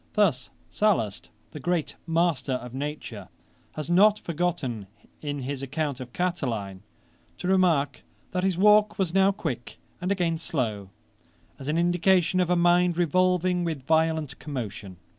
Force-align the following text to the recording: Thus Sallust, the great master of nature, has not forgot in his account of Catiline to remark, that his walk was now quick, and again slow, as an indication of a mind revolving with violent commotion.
Thus 0.13 0.49
Sallust, 0.71 1.29
the 1.51 1.59
great 1.59 1.95
master 2.07 2.53
of 2.53 2.73
nature, 2.73 3.27
has 3.73 3.87
not 3.87 4.17
forgot 4.17 4.63
in 4.63 4.87
his 5.43 5.61
account 5.61 5.99
of 5.99 6.11
Catiline 6.11 6.79
to 7.37 7.47
remark, 7.47 8.01
that 8.31 8.43
his 8.43 8.57
walk 8.57 8.97
was 8.97 9.13
now 9.13 9.31
quick, 9.31 9.77
and 10.01 10.11
again 10.11 10.39
slow, 10.39 10.89
as 11.59 11.67
an 11.67 11.77
indication 11.77 12.39
of 12.39 12.49
a 12.49 12.55
mind 12.55 12.97
revolving 12.97 13.63
with 13.63 13.85
violent 13.85 14.39
commotion. 14.39 14.97